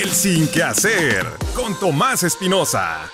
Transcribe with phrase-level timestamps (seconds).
[0.00, 1.24] El Sin Que Hacer
[1.56, 3.10] con Tomás Espinosa.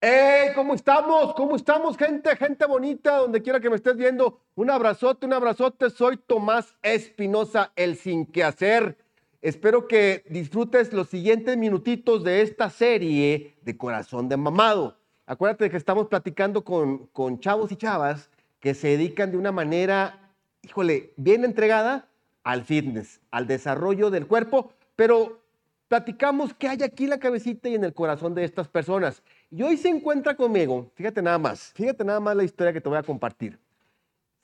[0.00, 0.52] ¡Hey!
[0.54, 1.34] ¿Cómo estamos?
[1.34, 2.34] ¿Cómo estamos, gente?
[2.36, 4.40] Gente bonita, donde quiera que me estés viendo.
[4.54, 5.90] Un abrazote, un abrazote.
[5.90, 8.96] Soy Tomás Espinosa, el Sin Que Hacer.
[9.42, 14.96] Espero que disfrutes los siguientes minutitos de esta serie de Corazón de Mamado.
[15.26, 18.30] Acuérdate que estamos platicando con, con chavos y chavas
[18.60, 20.32] que se dedican de una manera,
[20.62, 22.08] híjole, bien entregada
[22.48, 25.38] al fitness, al desarrollo del cuerpo, pero
[25.86, 29.22] platicamos qué hay aquí la cabecita y en el corazón de estas personas.
[29.50, 32.88] Y hoy se encuentra conmigo, fíjate nada más, fíjate nada más la historia que te
[32.88, 33.58] voy a compartir.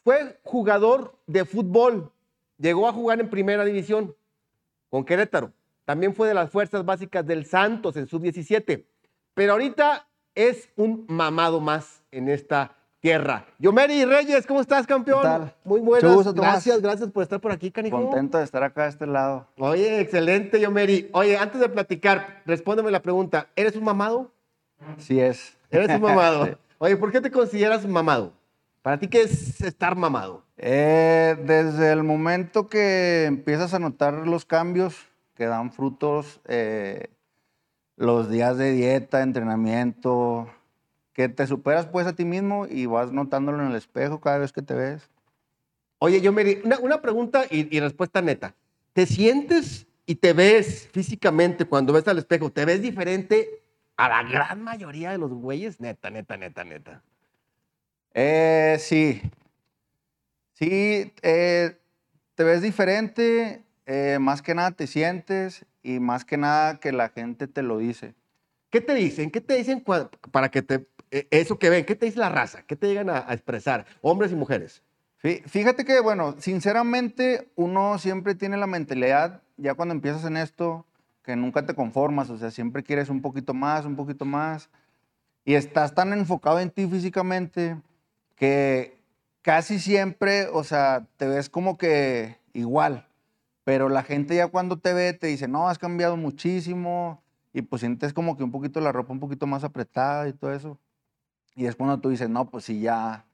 [0.03, 2.13] Fue jugador de fútbol,
[2.59, 4.15] llegó a jugar en primera división
[4.91, 5.51] con Querétaro.
[5.87, 8.85] También fue de las fuerzas básicas del Santos en sub-17.
[9.33, 13.45] Pero ahorita es un mamado más en esta tierra.
[13.59, 15.21] Yomeri Reyes, ¿cómo estás, campeón?
[15.21, 15.55] ¿Qué tal?
[15.63, 16.11] Muy buenas.
[16.11, 18.01] Gusto, gracias, gracias por estar por aquí, canijo.
[18.01, 19.47] Contento de estar acá de este lado.
[19.59, 21.11] Oye, excelente, Yomeri.
[21.13, 23.49] Oye, antes de platicar, respóndeme la pregunta.
[23.57, 24.33] ¿Eres un mamado?
[24.97, 25.55] Sí es.
[25.71, 26.47] Eres un mamado.
[26.55, 26.57] Sí.
[26.79, 28.33] Oye, ¿por qué te consideras mamado?
[28.81, 30.43] ¿Para ti qué es estar mamado?
[30.57, 34.97] Eh, desde el momento que empiezas a notar los cambios
[35.35, 37.11] que dan frutos, eh,
[37.97, 40.49] los días de dieta, entrenamiento,
[41.15, 44.53] que te superas pues a ti mismo y vas notándolo en el espejo cada vez
[44.53, 45.09] que te ves.
[45.99, 48.55] Oye, Yomeri, una, una pregunta y, y respuesta neta.
[48.93, 53.63] ¿Te sientes y te ves físicamente cuando ves al espejo, te ves diferente
[53.97, 55.81] a la gran mayoría de los güeyes?
[55.81, 57.03] Neta, neta, neta, neta.
[58.13, 59.23] Eh, sí.
[60.53, 61.79] Sí, eh,
[62.35, 67.09] te ves diferente, eh, más que nada te sientes y más que nada que la
[67.09, 68.15] gente te lo dice.
[68.75, 69.31] ¿Qué te dicen?
[69.31, 69.85] ¿Qué te dicen
[70.33, 70.89] para que te...
[71.13, 72.63] eh, Eso que ven, ¿qué te dice la raza?
[72.67, 73.87] ¿Qué te llegan a, a expresar?
[74.03, 74.83] Hombres y mujeres.
[75.23, 80.85] Fí- Fíjate que, bueno, sinceramente uno siempre tiene la mentalidad, ya cuando empiezas en esto,
[81.23, 84.71] que nunca te conformas, o sea, siempre quieres un poquito más, un poquito más,
[85.45, 87.77] y estás tan enfocado en ti físicamente
[88.35, 88.99] que
[89.43, 93.07] casi siempre, o sea, te ves como que igual,
[93.63, 97.23] pero la gente ya cuando te ve te dice, no, has cambiado muchísimo,
[97.55, 100.53] y pues sientes como que un poquito la ropa un poquito más apretada y todo
[100.53, 100.79] eso.
[101.55, 103.25] Y es cuando tú dices, no, pues sí, ya,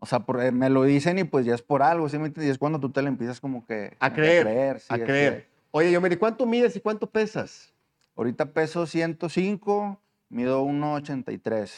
[0.00, 2.26] o sea, por- eh, me lo dicen y pues ya es por algo, ¿sí me
[2.26, 2.48] entiendes?
[2.48, 4.80] Y es cuando tú te lo empiezas como que A como que creer.
[4.80, 5.48] sí, a creer.
[5.70, 7.72] Oye, Yomeri, ¿cuánto mides y cuánto pesas?
[8.16, 11.70] Ahorita peso 105, mido 1,83.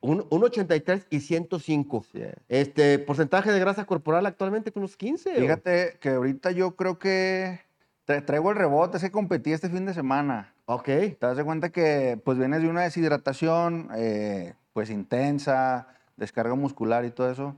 [0.00, 2.04] Un, un 83 y 105.
[2.10, 2.34] Sí es.
[2.48, 5.30] Este, porcentaje de grasa corporal actualmente con unos 15.
[5.36, 5.40] ¿o?
[5.40, 7.60] Fíjate que ahorita yo creo que
[8.08, 10.54] traigo el rebote, es que competí este fin de semana.
[10.66, 10.84] Ok.
[10.84, 17.04] Te das de cuenta que pues vienes de una deshidratación eh, pues intensa, descarga muscular
[17.04, 17.56] y todo eso.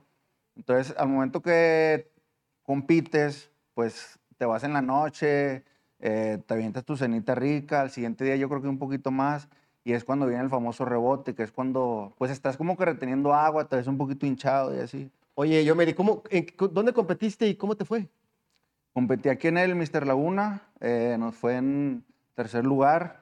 [0.57, 2.11] Entonces, al momento que
[2.63, 5.65] compites, pues te vas en la noche,
[6.01, 9.49] eh, te avientas tu cenita rica, al siguiente día yo creo que un poquito más,
[9.85, 13.35] y es cuando viene el famoso rebote, que es cuando pues estás como que reteniendo
[13.35, 15.11] agua, te ves un poquito hinchado y así.
[15.35, 18.09] Oye, Yomeri, ¿cómo, en ¿dónde competiste y cómo te fue?
[18.93, 20.07] Competí aquí en el Mr.
[20.07, 23.21] Laguna, eh, nos fue en tercer lugar,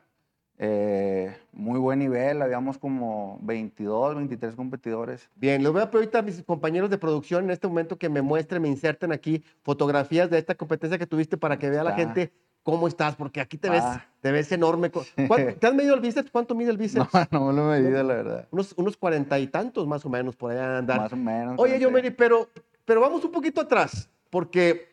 [0.58, 5.28] eh, muy buen nivel, habíamos como 22, 23 competidores.
[5.36, 8.08] Bien, les voy a pedir ahorita a mis compañeros de producción en este momento que
[8.08, 11.92] me muestren, me inserten aquí fotografías de esta competencia que tuviste para que vea la
[11.92, 14.04] gente cómo estás, porque aquí te ves, Va.
[14.20, 14.90] te ves enorme.
[14.90, 16.30] Co- ¿Cuánto- ¿Te has medido el bíceps?
[16.30, 17.08] ¿Cuánto mide el No, bíceps?
[17.30, 18.48] no lo he medido, la verdad.
[18.50, 20.98] Unos, unos cuarenta y tantos más o menos por allá andar.
[20.98, 21.54] Más o menos.
[21.58, 21.82] Oye, no sé.
[21.84, 22.48] Yomeri, pero,
[22.86, 24.87] pero vamos un poquito atrás, porque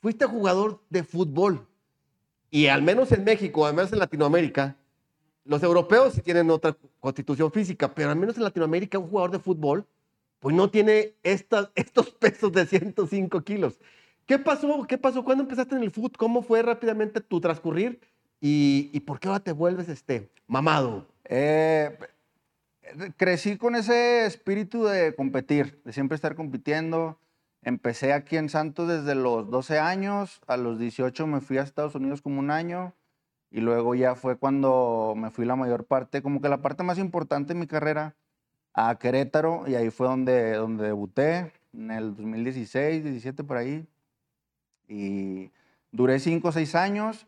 [0.00, 1.66] fuiste jugador de fútbol
[2.50, 4.76] y al menos en México, al menos en Latinoamérica,
[5.44, 9.38] los europeos sí tienen otra constitución física, pero al menos en Latinoamérica un jugador de
[9.38, 9.86] fútbol
[10.40, 11.70] pues no tiene estos
[12.18, 13.78] pesos de 105 kilos.
[14.26, 14.86] ¿Qué pasó?
[14.88, 15.24] ¿Qué pasó?
[15.24, 16.12] ¿Cuándo empezaste en el fútbol?
[16.16, 18.00] ¿Cómo fue rápidamente tu transcurrir?
[18.40, 21.06] ¿Y, por qué ahora te vuelves este mamado?
[21.24, 21.98] Eh,
[23.16, 27.18] crecí con ese espíritu de competir, de siempre estar compitiendo.
[27.62, 31.94] Empecé aquí en Santos desde los 12 años, a los 18 me fui a Estados
[31.94, 32.94] Unidos como un año
[33.50, 36.98] y luego ya fue cuando me fui la mayor parte, como que la parte más
[36.98, 38.14] importante de mi carrera,
[38.72, 43.86] a Querétaro y ahí fue donde, donde debuté en el 2016, 17 por ahí.
[44.88, 45.50] Y
[45.92, 47.26] duré 5 o 6 años.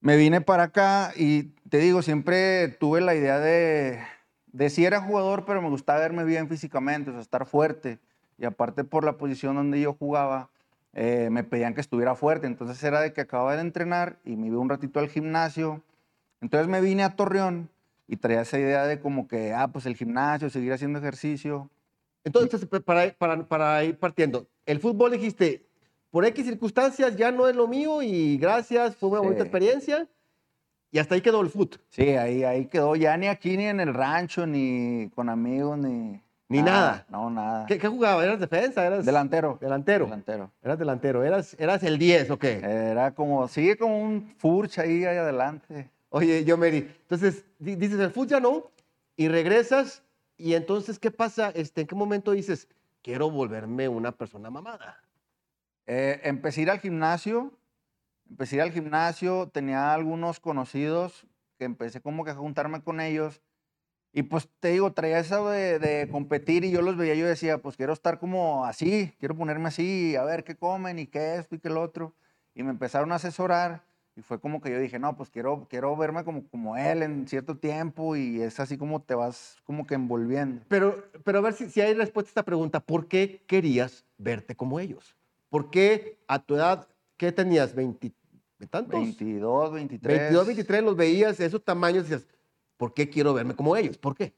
[0.00, 4.00] Me vine para acá y te digo, siempre tuve la idea de,
[4.48, 7.98] de si era jugador, pero me gustaba verme bien físicamente, o sea, estar fuerte.
[8.38, 10.50] Y aparte por la posición donde yo jugaba,
[10.92, 12.46] eh, me pedían que estuviera fuerte.
[12.46, 15.82] Entonces era de que acababa de entrenar y me iba un ratito al gimnasio.
[16.40, 17.70] Entonces me vine a Torreón
[18.06, 21.70] y traía esa idea de como que, ah, pues el gimnasio, seguir haciendo ejercicio.
[22.24, 25.66] Entonces, para, para, para ir partiendo, el fútbol dijiste,
[26.10, 30.08] por X circunstancias ya no es lo mío y gracias, fue una bonita experiencia.
[30.90, 31.80] Y hasta ahí quedó el fútbol.
[31.88, 32.94] Sí, ahí, ahí quedó.
[32.94, 36.22] Ya ni aquí, ni en el rancho, ni con amigos, ni.
[36.48, 37.06] Ni nada.
[37.08, 37.66] No, nada.
[37.66, 38.22] ¿Qué, qué jugaba?
[38.24, 38.86] ¿Eras defensa?
[38.86, 39.58] ¿Eras Delantero.
[39.60, 40.04] delantero?
[40.04, 40.50] Delantero.
[40.62, 41.24] Eras delantero.
[41.24, 42.58] ¿Eras, eras el 10 o qué?
[42.62, 45.90] Era como, sigue como un furch ahí, ahí adelante.
[46.10, 48.70] Oye, yo, Mary, entonces di- dices el fútbol ya no
[49.16, 50.02] y regresas
[50.36, 51.50] y entonces, ¿qué pasa?
[51.54, 52.68] Este, ¿En qué momento dices,
[53.02, 55.00] quiero volverme una persona mamada?
[55.86, 57.52] Eh, empecé a ir al gimnasio.
[58.28, 59.48] Empecé a ir al gimnasio.
[59.52, 61.26] Tenía algunos conocidos
[61.58, 63.40] que empecé como que a juntarme con ellos.
[64.16, 67.16] Y pues te digo, traía eso de, de competir y yo los veía.
[67.16, 69.12] Yo decía, pues quiero estar como así.
[69.18, 72.14] Quiero ponerme así, a ver qué comen y qué esto y qué lo otro.
[72.54, 73.82] Y me empezaron a asesorar.
[74.14, 77.26] Y fue como que yo dije, no, pues quiero, quiero verme como, como él en
[77.26, 78.14] cierto tiempo.
[78.14, 80.62] Y es así como te vas como que envolviendo.
[80.68, 82.78] Pero, pero a ver si, si hay respuesta a esta pregunta.
[82.78, 85.16] ¿Por qué querías verte como ellos?
[85.48, 87.74] ¿Por qué a tu edad, qué tenías?
[87.74, 88.12] ¿20
[88.70, 88.92] tantos?
[88.92, 90.18] 22, 23.
[90.20, 92.28] 22, 23 los veías, esos tamaños, decías,
[92.76, 93.98] ¿por qué quiero verme como ellos?
[93.98, 94.34] ¿Por qué?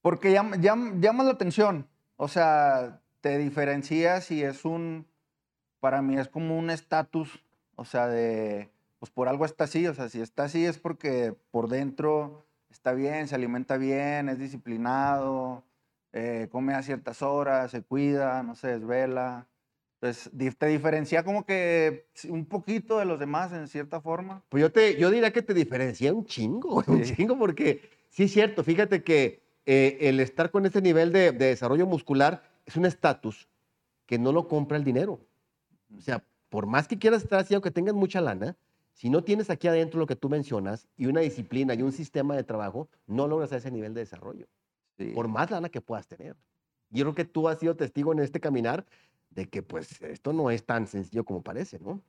[0.00, 1.88] Porque llama, llama, llama la atención.
[2.16, 5.06] O sea, te diferencias y es un,
[5.80, 7.42] para mí es como un estatus,
[7.76, 11.34] o sea, de, pues por algo está así, o sea, si está así es porque
[11.50, 15.64] por dentro está bien, se alimenta bien, es disciplinado,
[16.12, 19.46] eh, come a ciertas horas, se cuida, no se desvela.
[20.02, 24.42] Entonces, di- te diferencia como que un poquito de los demás en cierta forma.
[24.48, 27.14] Pues yo, te, yo diría que te diferencia un chingo, un Sí.
[27.14, 31.46] chingo, porque sí es cierto, fíjate que eh, el estar con ese nivel de, de
[31.46, 33.48] desarrollo muscular es un estatus
[34.06, 35.20] que no lo compra el dinero.
[35.96, 38.56] O sea, por más que quieras estar así, aunque tengas mucha lana,
[38.94, 42.34] si no tienes aquí adentro lo que tú mencionas y una disciplina y un sistema
[42.34, 44.46] de trabajo, no logras ese nivel de desarrollo,
[44.98, 45.12] Sí.
[45.14, 46.34] por más lana que puedas tener.
[46.90, 48.84] Yo creo que tú has sido testigo en este caminar
[49.34, 52.02] de que pues esto no es tan sencillo como parece, ¿no?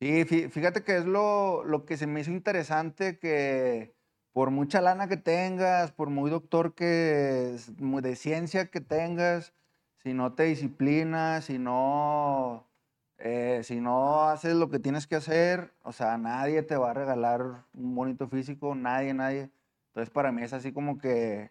[0.00, 3.94] Sí, fí- fíjate que es lo, lo que se me hizo interesante que
[4.32, 9.54] por mucha lana que tengas, por muy doctor que, de ciencia que tengas,
[9.96, 12.70] si no te disciplinas, si no,
[13.16, 16.94] eh, si no haces lo que tienes que hacer, o sea, nadie te va a
[16.94, 19.50] regalar un bonito físico, nadie, nadie.
[19.88, 21.50] Entonces para mí es así como que,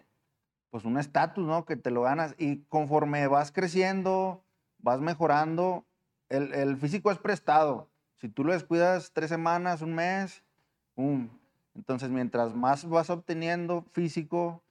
[0.69, 1.65] pues un estatus, ¿no?
[1.65, 2.35] Que te lo ganas.
[2.37, 4.44] Y conforme vas creciendo,
[4.85, 5.83] vas mejorando,
[6.29, 7.89] el, el físico es prestado.
[8.21, 10.43] Si tú lo descuidas tres semanas, un mes,
[10.93, 11.27] ¡pum!
[11.73, 14.63] Entonces, mientras más vas obteniendo físico,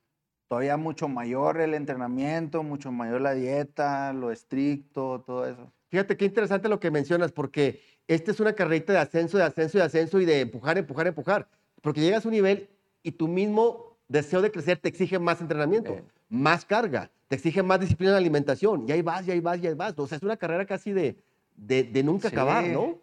[0.49, 5.72] todavía mucho mayor el entrenamiento, mucho mayor la dieta, lo estricto, todo eso.
[5.88, 9.78] Fíjate qué interesante lo que mencionas, porque esta es una carrerita de ascenso, de ascenso,
[9.78, 11.49] de ascenso y de empujar, empujar, empujar.
[11.82, 12.70] Porque llegas a un nivel
[13.02, 16.05] y tu mismo deseo de crecer te exige más entrenamiento, Eh.
[16.34, 18.84] Más carga, te exige más disciplina en la alimentación.
[18.88, 19.98] Y ahí vas, y ahí vas, y ahí vas.
[19.98, 21.16] O sea, es una carrera casi de,
[21.56, 22.72] de, de nunca acabar, Sí.
[22.72, 22.98] ¿no?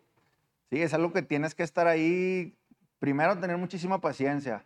[0.69, 2.56] Sí, es algo que tienes que estar ahí,
[3.00, 4.66] primero tener muchísima paciencia.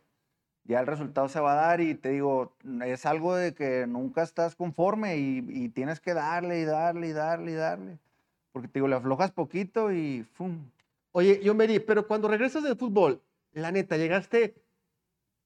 [0.66, 2.54] Ya el resultado se va a dar y te digo,
[2.86, 7.14] es algo de que nunca estás conforme y, y tienes que darle y darle y
[7.14, 8.00] darle y darle.
[8.52, 10.70] Porque te digo, le aflojas poquito y ¡fum!
[11.12, 13.22] Oye, yo Mary, pero cuando regresas del fútbol,
[13.54, 14.56] la neta, llegaste,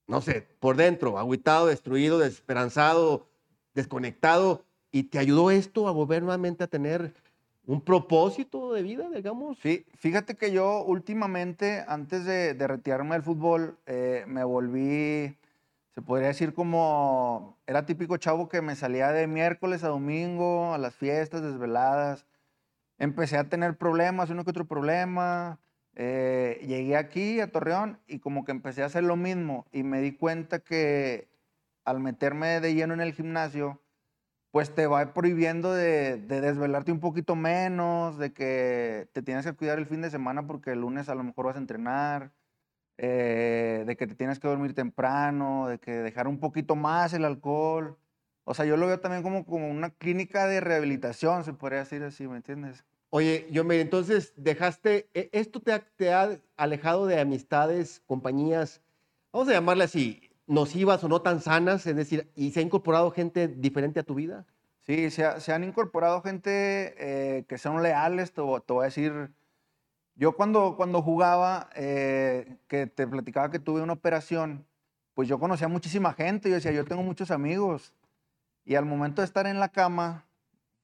[0.10, 3.28] no sé, por dentro, agüitado, destruido, desesperanzado,
[3.76, 7.14] desconectado, y te ayudó esto a volver nuevamente a tener
[7.68, 9.60] un propósito de vida, digamos.
[9.64, 15.38] Fí- Fíjate que yo últimamente, antes de, de retirarme del fútbol, eh, me volví,
[15.94, 20.80] se podría decir como, era típico chavo que me salía de miércoles a domingo a
[20.80, 22.26] las fiestas desveladas.
[22.98, 25.60] Empecé a tener problemas, uno que otro problema.
[26.02, 30.00] Eh, llegué aquí a Torreón y como que empecé a hacer lo mismo y me
[30.00, 31.28] di cuenta que
[31.84, 33.82] al meterme de lleno en el gimnasio,
[34.52, 39.52] pues te va prohibiendo de, de desvelarte un poquito menos, de que te tienes que
[39.54, 42.32] cuidar el fin de semana porque el lunes a lo mejor vas a entrenar,
[42.98, 47.26] eh, de que te tienes que dormir temprano, de que dejar un poquito más el
[47.26, 47.98] alcohol.
[48.46, 52.04] O sea, yo lo veo también como, como una clínica de rehabilitación, se podría decir
[52.04, 52.86] así, ¿me entiendes?
[53.12, 58.82] Oye, yo Mary, entonces dejaste, e- esto te ha, alejado de amistades, compañías,
[59.34, 63.10] vamos a llamarle así, nocivas o no tan sanas, es decir, y se ha incorporado
[63.12, 64.46] gente diferente a tu vida.
[64.82, 68.84] Sí, se, ha- se han incorporado gente eh, que son leales, te, vo- te voy
[68.84, 69.32] a decir.
[70.16, 74.66] Yo cuando, cuando jugaba, eh, que te platicaba que tuve una operación,
[75.14, 77.94] pues yo conocía muchísima gente, yo decía, yo tengo muchos amigos.
[78.66, 80.26] Y al momento de estar en la cama,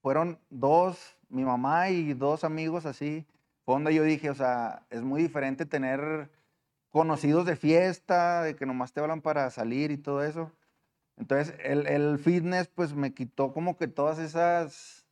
[0.02, 3.26] fueron dos, mi mamá y dos amigos así,
[3.66, 6.32] fue donde yo dije, o sea, es muy diferente tener
[6.90, 10.52] conocidos de fiesta, de que nomás te hablan para salir y todo eso.
[11.18, 15.06] Entonces, el, el fitness, pues me quitó como que todas esas,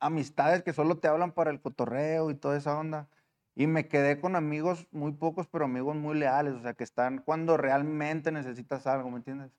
[0.00, 3.08] amistades que solo te hablan para el cotorreo y toda esa onda.
[3.54, 7.18] Y me quedé con amigos muy pocos, pero amigos muy leales, o sea, que están
[7.18, 9.52] cuando realmente necesitas algo, ¿me entiendes?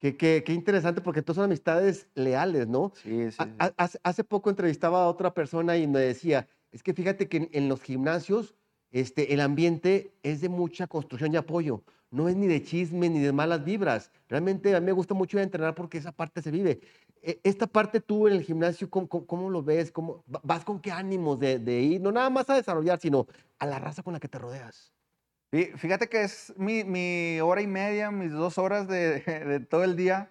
[0.00, 2.92] Qué, qué- qué interesante, porque todas son amistades leales, ¿no?
[3.02, 3.36] Sí, sí.
[3.38, 3.44] Sí.
[3.58, 7.36] a- hace, hace poco entrevistaba a otra persona y me decía, es que fíjate que
[7.36, 8.54] en, en los gimnasios
[8.92, 11.84] este, el ambiente es de mucha construcción y apoyo.
[12.10, 14.10] No es ni de chisme ni de malas vibras.
[14.28, 16.80] Realmente a mí me gusta mucho ir a entrenar porque esa parte se vive.
[17.22, 19.92] E- Esta parte tú en el gimnasio, ¿cómo, cómo- cómo lo ves?
[19.92, 22.00] ¿Cómo, va- ¿Vas con qué ánimos de, de ir?
[22.00, 23.26] No nada más a desarrollar, sino
[23.60, 24.92] a la raza con la que te rodeas.
[25.52, 30.30] Fí- Fíjate que es mi, hora y media, mis dos horas de, todo el día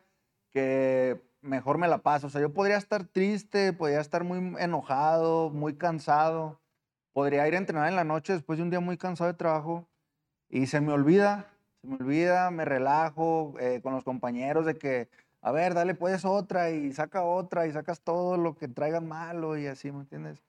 [0.51, 2.27] que mejor me la paso.
[2.27, 6.59] O sea, yo podría estar triste, podría estar muy enojado, muy cansado.
[7.13, 9.88] Podría ir a entrenar en la noche después de un día muy cansado de trabajo
[10.49, 11.47] y se me olvida,
[11.81, 15.09] se me olvida, me relajo eh, con los compañeros de que,
[15.41, 19.57] a ver, dale pues otra y saca otra y sacas todo lo que traigan malo
[19.57, 20.43] y así, ¿me entiendes?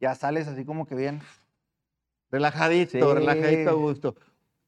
[0.00, 1.22] Ya sales así como que bien.
[2.30, 3.78] Relajadito, relajadito a Sí.
[3.78, 4.16] gusto.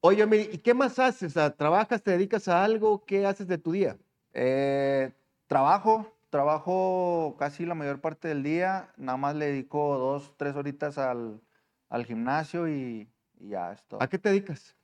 [0.00, 1.33] Oye, Miri, ¿y qué más haces?
[1.33, 3.05] Sea, ¿Trabajas, te dedicas a algo?
[3.05, 3.97] ¿Qué haces de tu día?
[4.33, 5.12] Eh,
[5.49, 10.99] trabajo, trabajo casi la mayor parte del día, nada más le dedico dos, tres horitas
[10.99, 11.41] al,
[11.88, 13.09] al gimnasio y,
[13.41, 14.00] y ya es todo.
[14.00, 14.77] ¿A qué te dedicas?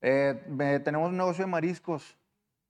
[0.00, 2.16] Eh, me- tenemos un negocio de mariscos,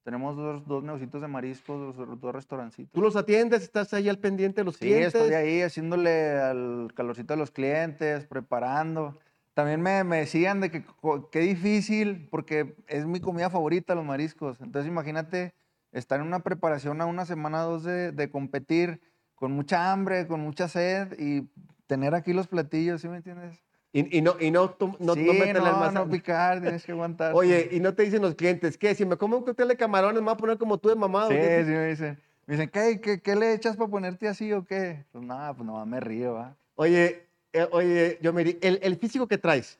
[0.03, 2.93] tenemos dos, dos negocios de mariscos, dos, dos restaurancitos.
[2.93, 3.63] ¿Tú los atiendes?
[3.63, 5.15] ¿Estás ahí al pendiente de los Sí, clientes?
[5.15, 9.19] estoy ahí haciéndole al calorcito de los clientes, preparando.
[9.55, 10.85] También me, me decían de que
[11.31, 14.61] qué difícil, porque es mi comida favorita, los mariscos.
[14.61, 15.55] Entonces imagínate
[15.93, 19.01] estar en una preparación a una semana o dos de, de competir
[19.37, 21.49] con mucha hambre, con mucha sed y
[21.87, 23.63] tener aquí los platillos, ¿sí me entiendes?
[23.93, 26.85] Y, y no, y no, tom- no, no sí, meterle no, más- no picar, tienes
[26.85, 27.33] que aguantar.
[27.35, 28.93] Oye, y no te dicen los clientes, ¿qué?
[28.97, 31.31] Si me como un cóctel de camarones, me voy a poner como tú de mamado.
[31.31, 32.19] Sí, sí me dicen.
[32.47, 35.05] Me dicen, ¿qué, qué, qué le echas para ponerte así o qué?
[35.13, 36.57] Pues nada, pues no, me río, ¿va?
[36.75, 39.79] Oye, eh, oye, yo me di- el, el físico que traes,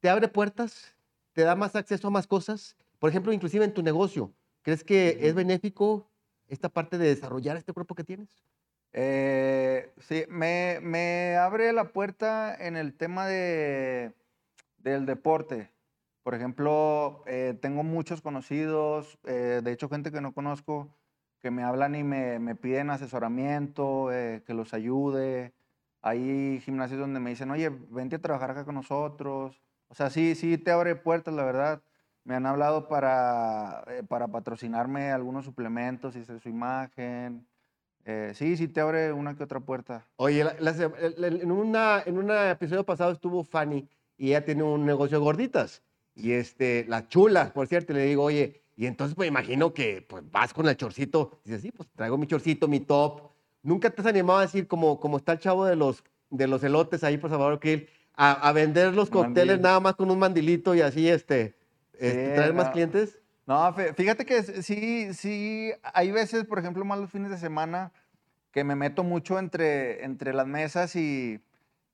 [0.00, 0.94] ¿te abre puertas?
[1.32, 2.76] ¿Te da más acceso a más cosas?
[2.98, 6.06] Por ejemplo, inclusive en tu negocio, ¿crees que es benéfico
[6.48, 8.44] esta parte de desarrollar este cuerpo que tienes?
[8.92, 14.12] Eh, sí, me, me abre la puerta en el tema de,
[14.78, 15.70] del deporte.
[16.22, 20.88] Por ejemplo, eh, tengo muchos conocidos, eh, de hecho gente que no conozco,
[21.40, 25.54] que me hablan y me, me piden asesoramiento, que los ayude.
[26.02, 29.60] Hay gimnasios donde me dicen, oye, vente a trabajar acá con nosotros.
[29.88, 31.82] O sea, sí, sí te abre puertas, la verdad.
[32.24, 37.46] Me han hablado para, eh, para patrocinarme algunos suplementos y hacer su imagen.
[38.04, 40.06] Eh, sí, sí te abre una que otra puerta.
[40.16, 44.62] Oye, la- la el- en, una, en un episodio pasado estuvo Fanny y ella tiene
[44.62, 45.82] un negocio de gorditas.
[46.14, 50.28] Y este, la chula, por cierto, le digo, oye, y entonces pues imagino que pues
[50.30, 51.40] vas con el chorcito.
[51.44, 53.29] Dice, sí, pues traigo mi chorcito, mi top.
[53.62, 56.62] ¿Nunca te has animado a decir como, como está el chavo de los, de los
[56.64, 59.62] elotes ahí por Salvador Krill, a, a vender los cócteles Mandil.
[59.62, 61.54] nada más con un mandilito y así, este,
[61.92, 63.18] este, Sí, traer más clientes?
[63.46, 67.92] No, fí- fíjate que sí, sí, hay veces, por ejemplo, más los fines de semana,
[68.52, 71.40] que me meto mucho entre, entre las mesas y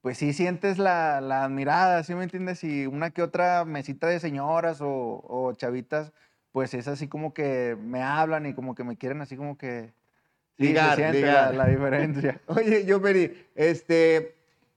[0.03, 2.63] pues sí sientes la, la mirada, ¿sí me entiendes?
[2.65, 4.89] Y una que otra mesita de señoras o,
[5.27, 6.13] o chavitas,
[6.53, 9.93] pues es así como que me hablan y como que me quieren así como que...
[10.57, 11.55] Sí, Ligar, se siente ligar.
[11.55, 12.41] La, la diferencia.
[12.47, 14.35] Oye, yo, Mary, este,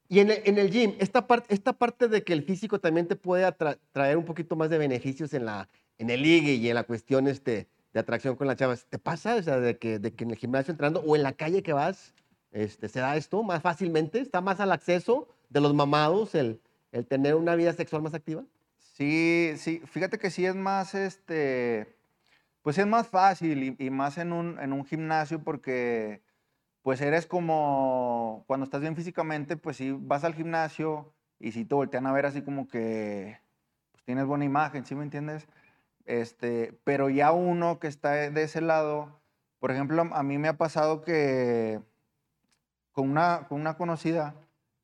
[0.10, 3.08] y en el, en el gym, esta, parte esta parte de que el físico también
[3.08, 6.68] te puede atra- traer un poquito más de beneficios en, la, en el ligue y
[6.68, 9.36] en la cuestión este, de atracción con las chavas, ¿te pasa?
[9.36, 11.72] O sea, de que, de que en el gimnasio entrando o en la calle que
[11.74, 12.14] vas,
[12.52, 14.20] este, ¿se da esto más fácilmente?
[14.20, 16.60] ¿Está más al acceso de los mamados el,
[16.92, 18.44] el tener una vida sexual más activa?
[18.98, 21.96] Sí, sí, fíjate que sí es más, este,
[22.62, 26.22] pues es más fácil y, más en un, en un gimnasio porque
[26.82, 31.76] pues eres como, cuando estás bien físicamente, pues sí vas al gimnasio y sí te
[31.76, 33.40] voltean a ver así como que
[33.92, 35.48] pues tienes buena imagen, ¿sí me entiendes?
[36.06, 39.22] Este, pero ya uno que está de ese lado,
[39.60, 41.82] por ejemplo, a mí me ha pasado que
[42.92, 44.36] con una, con una conocida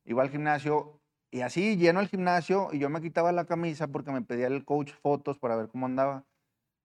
[0.04, 4.12] iba al gimnasio y así lleno el gimnasio y yo me quitaba la camisa porque
[4.12, 6.24] me pedía el coach fotos para ver cómo andaba.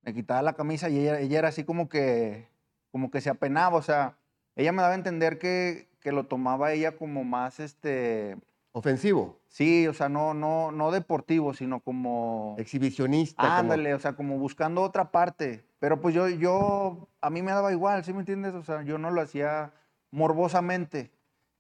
[0.03, 2.47] Me quitaba la camisa y ella, ella era así como que,
[2.91, 4.17] como que se apenaba, o sea,
[4.55, 8.37] ella me daba a entender que, que lo tomaba ella como más, este,
[8.73, 12.55] Ofensivo, sí, o sea, no, no, no deportivo, sino como...
[12.57, 13.41] exhibicionista.
[13.43, 15.65] como- Ándale, o sea, como buscando otra parte.
[15.79, 18.53] Pero pues yo, yo, a mí me daba igual, ¿sí me entiendes?
[18.53, 19.73] O sea, yo no lo hacía
[20.11, 21.11] morbosamente.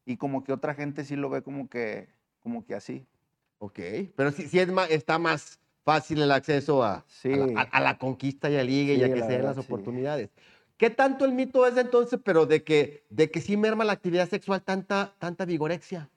[0.05, 2.07] Y como que otra gente sí lo ve como que,
[2.39, 3.05] como que así.
[3.59, 3.79] Ok,
[4.15, 7.29] pero sí, sí es más, está más fácil el acceso a, a Sí.
[7.29, 9.45] la, a- a la conquista y al ligue y a Sí, que la se den
[9.45, 9.73] las verdad, sí.
[9.73, 10.29] oportunidades.
[10.77, 14.27] ¿Qué tanto el mito es entonces, pero de que, de que sí merma la actividad
[14.27, 16.09] sexual tanta, tanta vigorexia?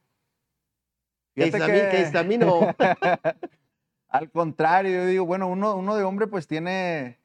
[1.35, 3.19] Que Fíjate histamina, que
[4.09, 7.19] Al contrario, yo digo, bueno, uno, uno de hombre pues tiene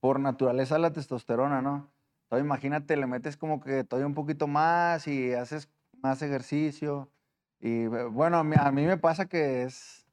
[0.00, 1.90] por naturaleza la testosterona, ¿no?
[2.24, 5.68] Entonces imagínate, le metes como que todavía un poquito más y haces
[6.00, 7.10] más ejercicio.
[7.60, 10.05] Y bueno, a mí, a mí me pasa que es,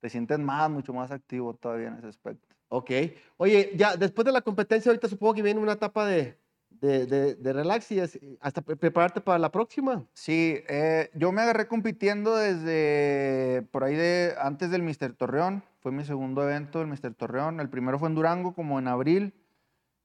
[0.00, 2.46] te sientes más, mucho más activo todavía en ese aspecto.
[2.68, 2.90] Ok.
[3.38, 6.38] Oye, ya después de la competencia, ahorita supongo que viene una etapa de,
[6.70, 10.04] de, de- de relax y es- hasta pre- prepararte para la próxima.
[10.12, 15.14] Sí, eh, yo me agarré compitiendo desde por ahí de antes del Mr.
[15.14, 15.62] Torreón.
[15.80, 17.14] Fue mi segundo evento, el Mr.
[17.14, 17.60] Torreón.
[17.60, 19.32] El primero fue en Durango, como en abril.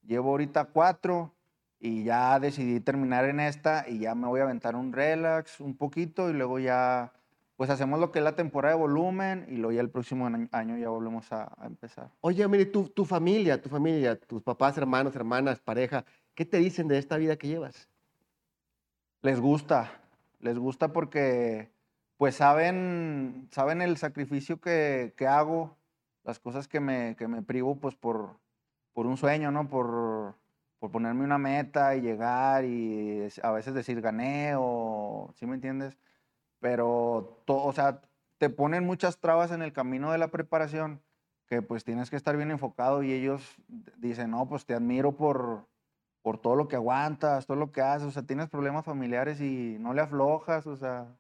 [0.06, 1.34] Llevo ahorita cuatro
[1.80, 5.76] y ya decidí terminar en esta y ya me voy a aventar un relax un
[5.76, 7.12] poquito y luego ya,
[7.56, 10.78] pues hacemos lo que es la temporada de volumen y luego ya el próximo año-
[10.78, 12.10] ya volvemos a, a empezar.
[12.22, 16.88] Oye, mire, tu, tu familia, tu familia, tus papás, hermanos, hermanas, pareja, ¿qué te dicen
[16.88, 17.90] de esta vida que llevas?
[19.22, 20.02] Les gusta,
[20.40, 21.72] les gusta porque
[22.18, 25.78] pues saben, saben el sacrificio que, que hago,
[26.24, 28.40] las cosas que me, que me privo pues por,
[28.94, 29.68] por un sueño, ¿no?
[29.70, 30.36] Por,
[30.80, 35.98] por ponerme una meta y llegar y a veces decir gané o, ¿sí me entiendes?
[36.64, 38.02] Pero, o sea,
[38.40, 41.04] te ponen muchas trabas en el camino de la preparación
[41.48, 43.58] que pues tienes que estar bien enfocado y ellos
[43.98, 45.68] dicen, no, pues te admiro por,
[46.24, 49.78] por todo lo que aguantas, todo lo que haces, o sea, tienes problemas familiares y
[49.80, 51.20] no le aflojas, o sea,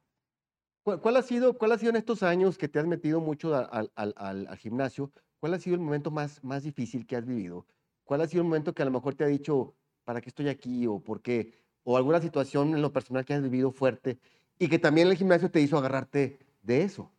[0.83, 3.91] ¿Cuál, ha sido, ¿Cuál ha sido en estos años que te has metido mucho al,
[3.95, 5.11] al- al- gimnasio?
[5.39, 7.67] ¿Cuál ha sido el momento más, más difícil que has vivido?
[8.03, 10.49] ¿Cuál ha sido el momento que a lo mejor te ha dicho, ¿para qué estoy
[10.49, 10.85] aquí?
[10.87, 11.53] ¿O por qué?
[11.83, 14.19] ¿O alguna situación en lo personal que has vivido fuerte
[14.59, 17.11] y que también el gimnasio te hizo agarrarte de eso?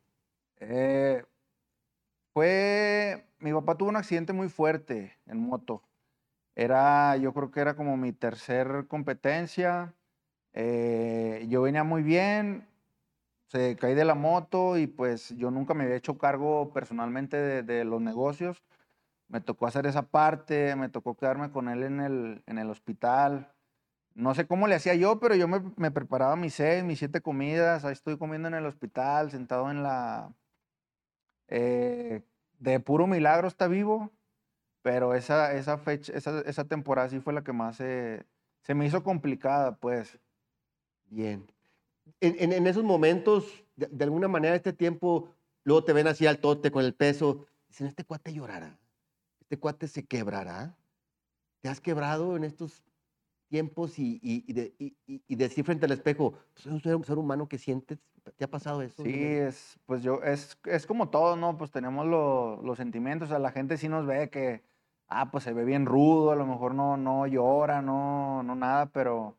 [0.61, 1.25] Eh,
[2.33, 5.83] fue, mi papá tuvo un accidente muy fuerte en moto.
[6.57, 9.97] Era, yo creo que era como mi tercer competencia.
[10.55, 12.69] eh, yo venía muy bien,
[13.49, 17.63] se caí de la moto y pues yo nunca me había hecho cargo personalmente de,
[17.65, 18.65] de los negocios.
[19.29, 23.54] Me tocó hacer esa parte, me tocó quedarme con él en el, en el hospital.
[24.15, 27.21] No sé cómo le hacía yo, pero yo me, me preparaba mis seis, mis siete
[27.21, 27.85] comidas.
[27.85, 30.33] Ahí estoy comiendo en el hospital, sentado en la...
[31.49, 32.23] eh,
[32.59, 34.11] de puro milagro está vivo,
[34.83, 38.25] pero esa, esa fecha, esa, esa temporada sí fue la que más se,
[38.63, 40.19] se me hizo complicada, pues.
[41.07, 41.47] Bien.
[42.21, 45.31] En, en- en esos momentos, de, de alguna manera, este tiempo,
[45.65, 47.47] luego te ven así al tote con el peso.
[47.69, 48.79] Dicen, este cuate llorará.
[49.41, 50.77] Este cuate se quebrará.
[51.63, 52.83] ¿Te has quebrado en estos
[53.49, 57.05] tiempos y, y, y de- y- y- y decir frente al espejo, "Pues, soy un
[57.05, 57.99] ser, humano que sientes?
[58.37, 59.03] ¿Te ha pasado eso?
[59.03, 61.57] Sí, es, pues yo, es, es como todo, ¿no?
[61.59, 64.63] Pues tenemos lo- los sentimientos, o sea, la gente sí nos ve que,
[65.09, 68.87] ah, pues se ve bien rudo, a lo mejor no, no llora, no, no nada,
[68.87, 69.37] pero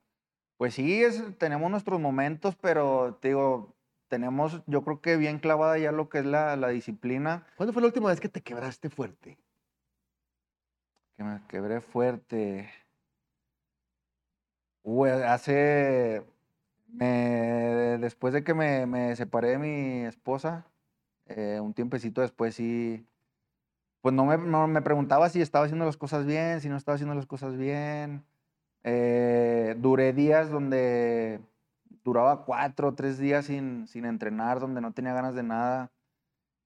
[0.58, 3.76] pues sí, es, tenemos nuestros momentos, pero te digo,
[4.10, 7.82] tenemos, yo creo que bien clavada ya lo que es la, la disciplina, ¿Cuándo fue
[7.82, 9.38] la última vez que te quebraste fuerte?
[11.18, 12.70] que me quebré fuerte.
[15.28, 16.24] Hace,
[18.00, 20.66] después de que me, me separé de mi esposa,
[21.26, 23.06] eh, un tiempecito después sí,
[24.02, 26.96] pues no me, no me preguntaba si estaba haciendo las cosas bien, si no estaba
[26.96, 28.24] haciendo las cosas bien.
[28.84, 31.42] Eh, duré días donde
[32.04, 35.92] duraba cuatro o tres días sin, sin entrenar, donde no tenía ganas de nada.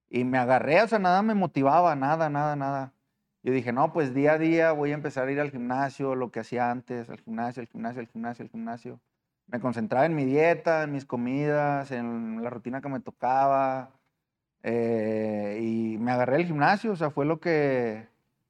[0.10, 2.93] Y me agarré, o sea, nada me motivaba, nada, nada, nada.
[3.41, 6.30] Yo dije, no, pues día a día voy a empezar a ir al gimnasio, lo
[6.32, 8.99] que hacía antes, al gimnasio, al gimnasio, al gimnasio, al gimnasio.
[9.47, 13.91] Me concentraba en mi dieta, en mis comidas, en la rutina que me tocaba.
[14.63, 18.08] eh, y me agarré el gimnasio, o sea, fue lo que...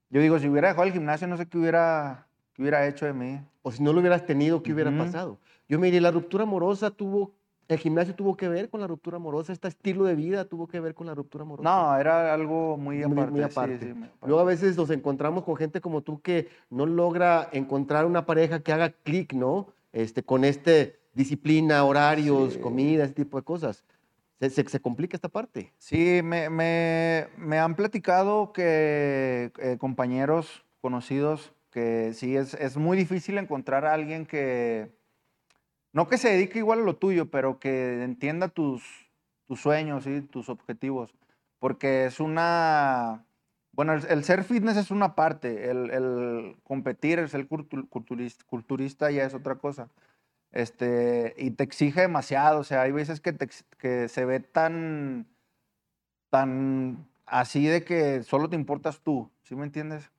[0.10, 3.14] Yo digo, si hubiera dejado el gimnasio, no sé qué hubiera, qué hubiera hecho de
[3.14, 3.40] mí.
[3.62, 5.38] O si no lo hubieras tenido, ¿qué hubiera pasado?
[5.68, 7.32] Yo me diré, la ruptura amorosa tuvo,
[7.70, 10.80] el gimnasio tuvo que ver con la ruptura amorosa, este estilo de vida tuvo que
[10.80, 11.70] ver con la ruptura amorosa.
[11.70, 13.32] No, era algo muy aparte.
[13.32, 13.80] muy sí, aparte.
[13.80, 14.26] sí, muy aparte.
[14.28, 18.60] Luego a veces nos encontramos con gente como tú que no logra encontrar una pareja
[18.62, 19.68] que haga clic, ¿no?
[19.94, 22.60] Este, con este disciplina, horarios, Sí.
[22.60, 23.84] comida, ese tipo de cosas.
[24.40, 25.72] Se, se- se complica esta parte.
[25.78, 32.98] Sí, me, me- me han platicado que eh, compañeros conocidos que sí, es, es muy
[32.98, 34.92] difícil encontrar a alguien que,
[35.94, 38.84] no que se dedique igual a lo tuyo, pero que entienda tus,
[39.48, 41.14] tus sueños y tus objetivos.
[41.60, 43.26] Porque es una,
[43.74, 49.12] bueno, el, ser fitness es una parte, el, el competir, el ser cultu- culturista, culturista
[49.12, 49.90] ya es otra cosa.
[50.52, 55.28] Este, y te exige demasiado, o sea, hay veces que, te que se ve tan,
[56.30, 60.12] tan así de que solo te importas tú, ¿sí me entiendes?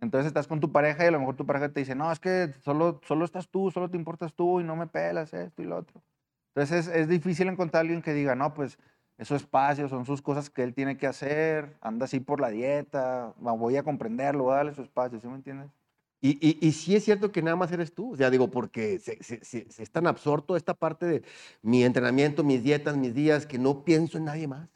[0.00, 2.20] Entonces estás con tu pareja y a lo mejor tu pareja te dice, no, es
[2.20, 5.66] que solo, solo estás tú, solo te importas tú y no me pelas esto y
[5.66, 6.00] lo otro.
[6.54, 8.78] Entonces es, es difícil encontrar a alguien que diga, no, pues
[9.18, 12.50] es su espacio, son sus cosas que él tiene que hacer, anda así por la
[12.50, 15.70] dieta, voy a comprenderlo, voy a darle su espacio, ¿sí me entiendes?
[16.20, 18.12] Y, y, y sí es cierto que nada más eres tú.
[18.12, 21.22] O sea, digo, porque se, se- se- se es tan absorto esta parte de
[21.62, 24.68] mi entrenamiento, mis dietas, mis días, que no pienso en nadie más.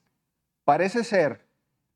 [0.64, 1.46] Parece ser,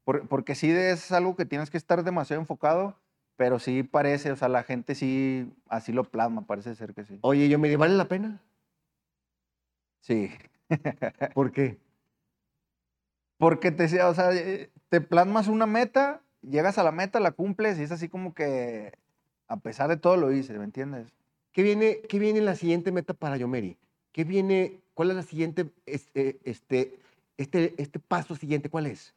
[0.05, 2.97] por- porque sí es algo que tienes que estar demasiado enfocado,
[3.37, 7.19] pero sí parece, o sea, la gente sí así lo plasma, parece ser que sí.
[7.23, 8.41] Oye, yo me ¿vale la pena?
[10.01, 10.31] Sí.
[11.35, 11.79] ¿Por qué?
[13.39, 17.79] Porque te, o sea, eh, te plasmas una meta, llegas a la meta, la cumples
[17.79, 18.93] y es así como que
[19.49, 21.13] a pesar de todo lo hice, ¿me entiendes?
[21.53, 23.77] ¿Qué viene, qué viene la siguiente meta para Yomeri?
[24.13, 26.99] ¿Qué viene, cuál es la siguiente, este, este,
[27.37, 28.71] este, este paso siguiente?
[28.71, 29.15] ¿Cuál es?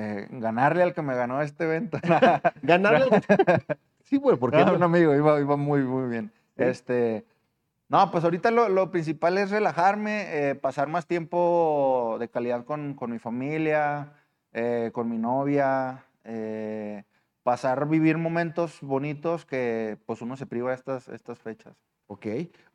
[0.00, 1.98] Eh, ganarle al que me ganó este evento.
[2.62, 3.22] Ganarle al-
[4.04, 6.30] Sí, bueno, porque No, un amigo, iba, iba muy, muy bien.
[6.56, 6.62] Sí.
[6.62, 7.26] Este,
[7.88, 12.94] no, pues ahorita lo, lo principal es relajarme, eh, pasar más tiempo de calidad con,
[12.94, 14.12] con mi familia,
[14.52, 17.02] eh, con mi novia, eh,
[17.42, 21.74] pasar, vivir momentos bonitos que pues uno se priva estas, estas fechas.
[22.06, 22.26] Ok.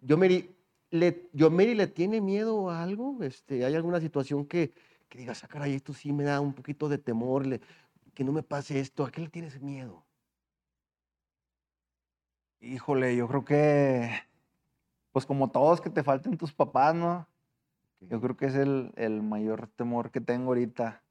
[0.01, 0.55] Yomeri,
[0.91, 3.23] ¿le, Yomeri le tiene miedo a algo?
[3.23, 4.73] Este, ¿Hay alguna situación que,
[5.13, 7.62] que digas, ah, caray, esto sí me da un poquito de temor, le-
[8.15, 9.06] que no me pase esto?
[9.06, 10.04] ¿A qué le tienes miedo?
[12.60, 14.10] Híjole, yo creo que,
[15.12, 17.28] pues como todos, que te falten tus papás, ¿no?
[17.99, 21.04] Yo creo que es el, el mayor temor que tengo ahorita.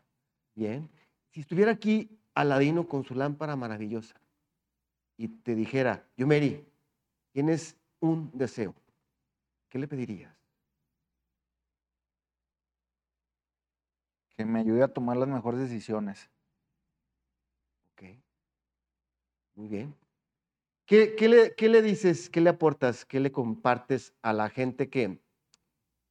[0.57, 0.91] Bien.
[1.31, 4.21] Si estuviera aquí Aladino con su lámpara maravillosa
[5.17, 6.67] y te dijera, Yomeri,
[7.31, 8.75] tienes un deseo,
[9.69, 10.41] ¿qué le pedirías?
[14.37, 16.31] Que me ayude a tomar las mejores decisiones.
[17.92, 18.03] Ok.
[19.55, 19.95] Muy bien.
[20.87, 24.90] ¿Qué, qué le, qué le dices, qué le aportas, qué le compartes a la gente
[24.90, 25.21] que...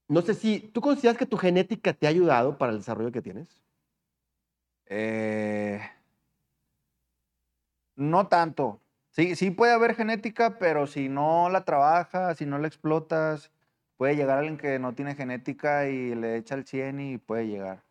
[0.07, 3.21] No sé si, ¿tú consideras que tu genética te ha ayudado para el desarrollo que
[3.21, 3.61] tienes?
[4.87, 5.79] Eh,
[7.95, 8.81] no tanto.
[9.11, 13.51] Sí, sí puede haber genética, pero si no la trabajas, si no la explotas,
[13.97, 17.83] puede llegar alguien que no tiene genética y le echa el 100 y puede llegar.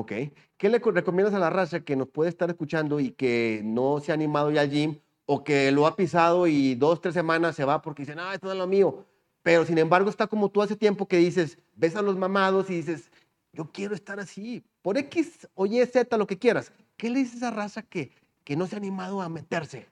[0.00, 0.12] Ok.
[0.56, 4.00] ¿Qué le co- recomiendas a la raza que nos puede estar escuchando y que no
[4.00, 7.54] se ha animado ya al gym o que lo ha pisado y dos, tres semanas
[7.54, 9.04] se va porque dicen, ah, esto no es lo mío?
[9.42, 12.76] Pero sin embargo está como tú hace tiempo que dices, ves a los mamados y
[12.76, 13.10] dices,
[13.52, 16.72] yo quiero estar así, por X o Y, Z, lo que quieras.
[16.96, 18.10] ¿Qué le dices a esa raza que,
[18.42, 19.86] que no se ha animado a meterse?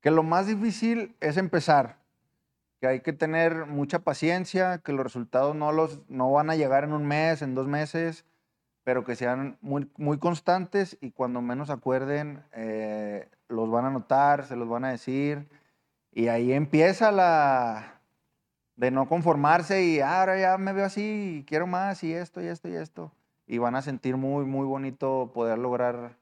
[0.00, 1.98] Que lo más difícil es empezar,
[2.80, 6.82] que hay que tener mucha paciencia, que los resultados no, los, no van a llegar
[6.82, 8.24] en un mes, en dos meses,
[8.86, 14.46] pero que sean muy, muy constantes y cuando menos acuerden, eh, los van a notar,
[14.46, 15.48] se los van a decir.
[16.12, 18.00] Y ahí empieza la
[18.76, 22.40] de no conformarse y "Ah, ahora ya me veo así y quiero más y esto
[22.40, 23.10] y esto y esto.
[23.48, 26.16] Y van a sentir muy, muy bonito poder lograr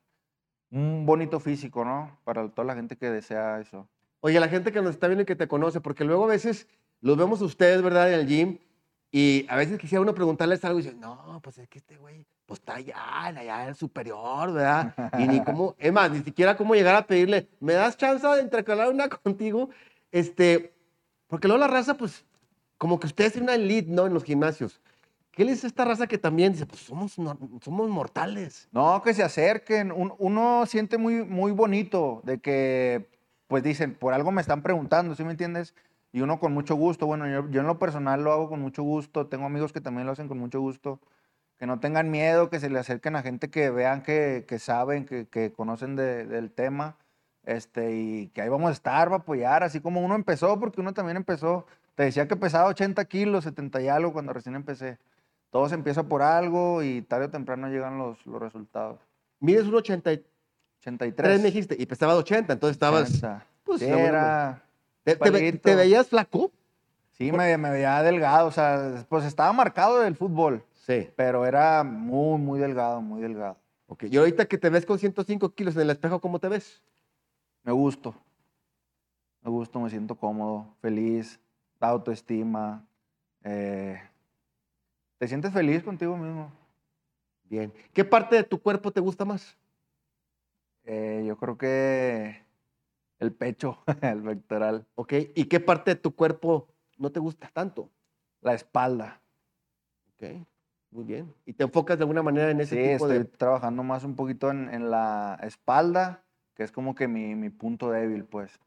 [0.71, 2.19] un bonito físico, ¿no?
[2.25, 3.87] Para toda la gente que desea eso.
[4.21, 6.67] Oye, la gente que nos está viendo y que te conoce, porque luego a veces
[7.03, 8.11] los vemos a ustedes, ¿verdad?
[8.11, 8.59] En el gym,
[9.13, 12.27] y a veces quisiera uno preguntarles algo y dice, no, pues es que este güey,
[12.47, 14.95] pues está allá, allá el superior, ¿verdad?
[15.19, 18.43] Y ni cómo, es más, ni siquiera cómo llegar a pedirle, ¿me das chance de
[18.43, 19.71] intercalar una contigo?
[20.13, 20.75] Este,
[21.27, 22.25] porque luego la raza, pues,
[22.79, 24.07] como que ustedes tienen una elite, ¿no?
[24.07, 24.81] En los gimnasios.
[25.31, 28.69] ¿Qué le dice esta raza que también dice, pues somos, nor- somos mortales?
[28.71, 29.91] No, que se acerquen.
[29.91, 33.09] Un- uno siente muy, muy bonito de que,
[33.49, 35.75] pues dicen, por algo me están preguntando, ¿sí me entiendes?
[36.13, 37.07] Y uno con mucho gusto.
[37.07, 39.27] Bueno, yo, yo en lo personal lo hago con mucho gusto.
[39.27, 41.01] Tengo amigos que también lo hacen con mucho gusto.
[41.65, 45.07] Que no tengan miedo, que se le acerquen a gente que vean que, que saben,
[45.07, 46.99] que, que conocen de- del tema.
[47.43, 50.93] Este, y que ahí vamos a estar para apoyar, así como uno empezó, porque uno
[50.93, 51.65] también empezó.
[51.95, 54.99] Te decía que pesaba 80 kilos, 70 y algo cuando recién empecé.
[55.49, 58.99] Todo se empieza por algo y tarde o temprano llegan los, los resultados.
[59.41, 60.23] Mides un 83,
[60.83, 61.39] 83.
[61.41, 63.09] me dijiste, y pesaba 80, entonces estabas...
[63.09, 63.47] 80.
[63.65, 64.63] pues, Sí, era bueno, era-
[65.03, 65.59] ¿Te, te ve- palito.
[65.63, 66.51] te veías flaco?
[67.13, 71.09] sí me, me veía delgado, o sea, pues estaba marcado del fútbol, Sí.
[71.17, 73.57] pero era muy, muy delgado, muy delgado.
[73.87, 76.83] Ok, y ahorita que te ves con 105 kilos en el espejo, ¿cómo te ves?
[77.63, 78.15] Me gusto,
[79.41, 81.41] me gusto, me siento cómodo, feliz,
[81.81, 82.87] da autoestima.
[83.43, 83.99] eh,
[85.19, 86.53] ¿Te sientes feliz contigo mismo?
[87.45, 87.73] Bien.
[87.95, 89.57] ¿Qué parte de tu cuerpo te gusta más?
[90.85, 92.43] Eh, yo creo que
[93.21, 95.15] el pecho, el pectoral, ¿Ok?
[95.35, 96.69] ¿Y qué parte de tu cuerpo
[96.99, 97.89] no te gusta tanto?
[98.43, 99.23] la espalda.
[100.13, 100.47] ¿Ok?
[100.95, 101.35] Muy bien.
[101.45, 103.25] ¿Y te enfocas de alguna manera en ese Sí, tipo estoy de...?
[103.25, 106.23] trabajando más un poquito en, en la espalda
[106.55, 108.61] que es como que mi, mi punto débil, pues.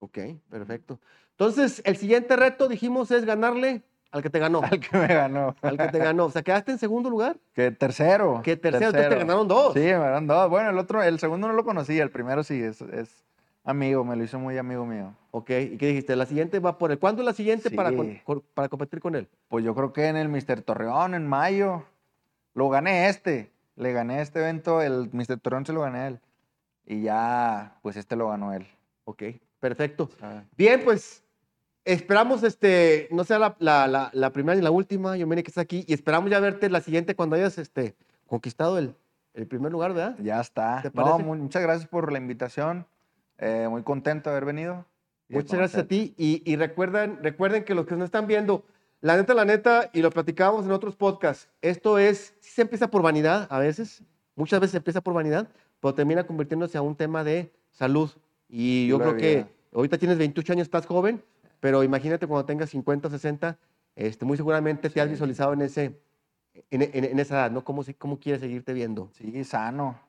[0.00, 0.18] Ok,
[0.50, 0.98] perfecto.
[1.30, 4.60] Entonces, el siguiente reto, dijimos, es ganarle al que te ganó.
[4.62, 5.54] Al que me ganó.
[5.62, 6.24] Al que te ganó.
[6.26, 7.36] O sea, quedaste en segundo lugar.
[7.52, 8.40] Que tercero.
[8.42, 9.72] Que tercero, entonces te ganaron dos.
[9.74, 10.50] Sí, me ganaron dos.
[10.50, 13.24] Bueno, el otro, el segundo no lo conocía, el primero sí, es, es
[13.68, 15.14] amigo, me lo hizo muy amigo mío.
[15.30, 16.16] Ok, ¿y qué dijiste?
[16.16, 16.98] La siguiente va por él.
[16.98, 17.96] ¿Cuándo es la siguiente para, Sí.
[17.96, 19.28] con- con- para competir con él?
[19.48, 20.62] Pues yo creo que en el Mr.
[20.62, 21.84] Torreón, en mayo,
[22.54, 23.50] lo gané este.
[23.76, 25.38] Le gané este evento, el Mr.
[25.38, 26.20] Torreón se lo gané a él.
[26.86, 28.66] Y ya, pues este lo ganó él.
[29.04, 29.22] Ok,
[29.60, 30.08] perfecto.
[30.56, 31.22] Bien, pues
[31.84, 35.58] esperamos, este, no sea la, la- la- la primera ni la última, yo que estás
[35.58, 37.94] aquí, y esperamos ya verte la siguiente cuando hayas este,
[38.26, 38.94] conquistado el,
[39.34, 40.16] el primer lugar, ¿verdad?
[40.20, 40.80] Ya está.
[40.82, 42.86] ¿Te No, muchas gracias por la invitación.
[43.38, 44.84] Eh, muy contento de haber venido.
[45.28, 46.14] Muchas gracias a ti.
[46.16, 48.64] Y, y recuerden, recuerden que los que nos están viendo,
[49.00, 52.88] la neta, la neta, y lo platicábamos en otros podcasts, esto es, sí se empieza
[52.90, 54.02] por vanidad a veces,
[54.34, 55.48] muchas veces empieza por vanidad,
[55.80, 58.10] pero termina convirtiéndose a un tema de salud.
[58.48, 61.22] Y yo creo que ahorita tienes 28 años, estás joven,
[61.60, 63.58] pero imagínate cuando tengas 50 o 60,
[63.94, 65.12] este, muy seguramente te has Sí.
[65.12, 66.00] visualizado en, ese,
[66.70, 67.62] en, en- en esa edad, ¿no?
[67.62, 69.10] ¿Cómo, se- ¿Cómo quieres seguirte viendo?
[69.12, 70.00] Sí, sano.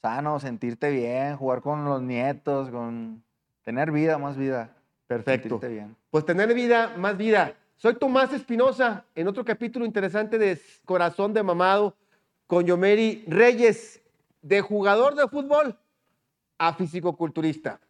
[0.00, 3.22] Sano, sentirte bien, jugar con los nietos, con
[3.62, 4.76] tener vida, más vida.
[5.06, 5.48] Perfecto.
[5.48, 5.96] Sentirte bien.
[6.10, 7.54] Pues tener vida, más vida.
[7.76, 11.96] Soy Tomás Espinosa, en otro capítulo interesante de Corazón de Mamado,
[12.46, 14.00] con Yomeri Reyes,
[14.42, 15.76] de jugador de fútbol
[16.58, 17.80] a fisicoculturista.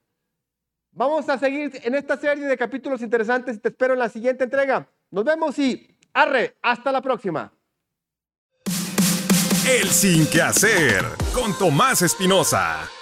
[0.92, 4.44] Vamos a seguir en esta serie de capítulos interesantes y te espero en la siguiente
[4.44, 4.88] entrega.
[5.10, 7.52] Nos vemos y arre, hasta la próxima.
[9.68, 11.04] El Sin Que Hacer
[11.35, 12.97] con Tomás Espinosa.